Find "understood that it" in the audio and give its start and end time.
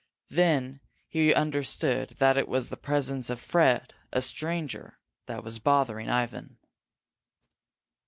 1.31-2.47